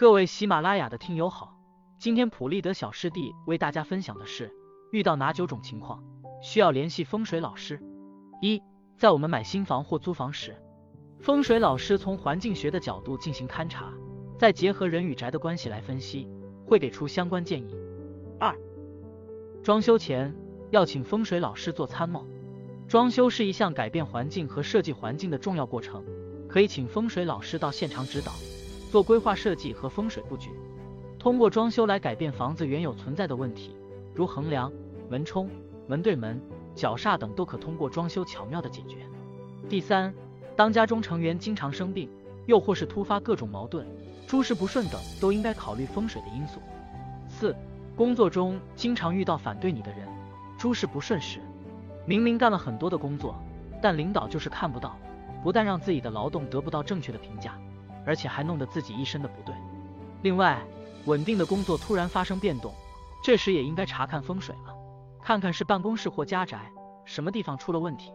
[0.00, 1.58] 各位喜马拉雅的听友好，
[1.98, 4.50] 今天普利德小师弟为大家分享的是
[4.92, 6.02] 遇到哪九种情况
[6.40, 7.78] 需要联系风水老师。
[8.40, 8.62] 一，
[8.96, 10.56] 在我们买新房或租房时，
[11.18, 13.92] 风水老师从环境学的角度进行勘察，
[14.38, 16.26] 再结合人与宅的关系来分析，
[16.66, 17.76] 会给出相关建议。
[18.38, 18.56] 二，
[19.62, 20.34] 装修前
[20.70, 22.26] 要请风水老师做参谋。
[22.88, 26.02] 装修是一项改变环境和设计环境的重要过程，
[26.48, 28.32] 可以请风水老师到现场指导，
[28.90, 30.50] 做规划设计和风水布局，
[31.16, 33.76] 通过装修来改变房子原有存在的问题，
[34.12, 34.70] 如横梁、
[35.08, 35.48] 门冲、
[35.86, 36.42] 门对门、
[36.74, 38.96] 角煞等，都可通过装修巧妙的解决。
[39.68, 40.12] 第三，
[40.56, 42.10] 当家中成员经常生病，
[42.46, 43.86] 又或是突发各种矛盾、
[44.26, 46.60] 诸事不顺等，都应该考虑风水的因素。
[47.28, 47.54] 四。
[47.96, 50.08] 工作中经常遇到反对你的人，
[50.56, 51.38] 诸事不顺时，
[52.06, 53.36] 明明干了很多的工作，
[53.82, 54.96] 但领导就是看不到，
[55.42, 57.58] 不但让自己的劳动得不到正确的评价，
[58.06, 59.54] 而且还弄得自己一身的不对。
[60.22, 60.60] 另外，
[61.06, 62.74] 稳定的工作突然发生变动，
[63.22, 64.74] 这时也应该查看风水了，
[65.22, 66.70] 看看是办公室或家宅
[67.04, 68.12] 什么地方出了问题。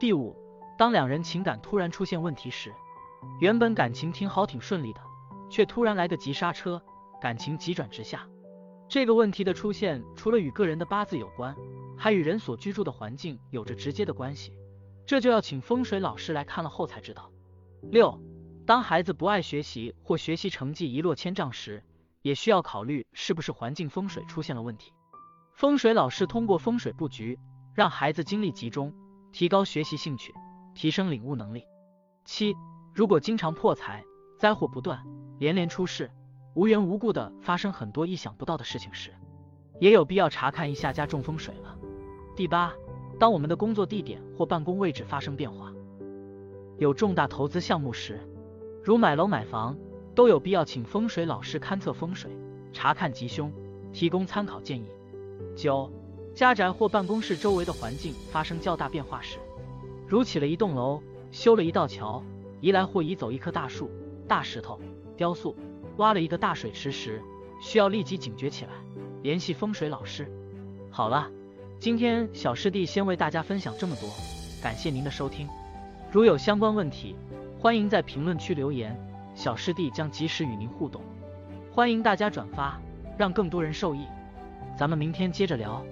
[0.00, 0.36] 第五，
[0.76, 2.72] 当两人情感突然出现问题时，
[3.40, 5.00] 原本感情挺好挺顺利的，
[5.50, 6.82] 却突然来个急刹车，
[7.20, 8.26] 感情急转直下。
[8.88, 11.54] 这个问题的出现，除了与个人的八字有关，
[11.96, 14.52] 还与人所居住的环境有着直接的关系，
[15.06, 17.30] 这就要请风水老师来看了后才知道。
[17.90, 18.20] 六，
[18.66, 21.84] 当孩子不爱学习或学习成绩一落千丈时，
[22.22, 24.92] 也需要考虑是不是环境风水出现了问题。
[25.52, 27.38] 风水老师通过风水布局，
[27.74, 28.94] 让孩子精力集中，
[29.32, 30.32] 提高学习兴趣，
[30.74, 31.64] 提升领悟能力。
[32.24, 32.54] 七，
[32.94, 34.02] 如果经常破财，
[34.38, 35.04] 灾祸不断，
[35.38, 36.10] 连连出事。
[36.54, 39.12] 无缘无故的发生很多意想不到的事情时，
[39.78, 41.76] 也有必要查看一下家中风水了。
[42.34, 42.72] 第八，
[43.20, 45.70] 当我们的工作地点或办公位置发生变化，
[46.78, 48.26] 有重大投资项目时，
[48.84, 49.74] 如买楼买房，
[50.14, 52.30] 都有必要请风水老师勘测风水，
[52.70, 53.50] 查看吉凶，
[53.94, 54.84] 提供参考建议。
[55.56, 55.90] 九，
[56.34, 59.38] 家宅或办公室周围的环境发生较大变化时，
[60.06, 61.00] 如起了一栋楼，
[61.32, 62.22] 修了一道桥，
[62.60, 63.90] 移来或移走一棵大树、
[64.28, 64.78] 大石头、
[65.16, 65.56] 雕塑。
[65.96, 67.22] 挖了一个大水池时，
[67.62, 68.72] 需要立即警觉起来，
[69.22, 70.30] 联系风水老师。
[70.90, 71.30] 好了，
[71.78, 74.10] 今天小师弟先为大家分享这么多，
[74.62, 75.48] 感谢您的收听。
[76.10, 77.14] 如有相关问题，
[77.64, 78.94] 欢迎在评论区留言，
[79.34, 81.00] 小师弟将及时与您互动。
[81.72, 82.78] 欢迎大家转发，
[83.16, 84.04] 让更多人受益。
[84.76, 85.82] 咱们明天接着聊。